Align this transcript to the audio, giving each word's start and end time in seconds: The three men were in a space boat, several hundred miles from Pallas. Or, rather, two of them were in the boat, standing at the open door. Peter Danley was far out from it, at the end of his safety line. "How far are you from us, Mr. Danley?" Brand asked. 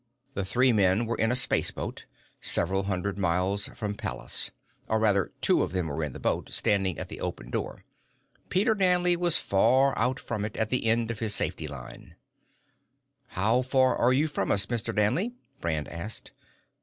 The 0.33 0.43
three 0.43 0.73
men 0.73 1.05
were 1.05 1.15
in 1.15 1.31
a 1.31 1.35
space 1.35 1.69
boat, 1.69 2.05
several 2.41 2.85
hundred 2.85 3.19
miles 3.19 3.67
from 3.75 3.93
Pallas. 3.93 4.49
Or, 4.87 4.97
rather, 4.97 5.31
two 5.41 5.61
of 5.61 5.73
them 5.73 5.85
were 5.85 6.03
in 6.03 6.11
the 6.11 6.19
boat, 6.19 6.49
standing 6.51 6.97
at 6.97 7.07
the 7.07 7.19
open 7.21 7.51
door. 7.51 7.85
Peter 8.49 8.73
Danley 8.73 9.15
was 9.15 9.37
far 9.37 9.95
out 9.95 10.19
from 10.19 10.43
it, 10.43 10.57
at 10.57 10.71
the 10.71 10.85
end 10.87 11.11
of 11.11 11.19
his 11.19 11.35
safety 11.35 11.67
line. 11.67 12.15
"How 13.27 13.61
far 13.61 13.95
are 13.95 14.11
you 14.11 14.27
from 14.27 14.49
us, 14.51 14.65
Mr. 14.65 14.95
Danley?" 14.95 15.35
Brand 15.59 15.87
asked. 15.87 16.31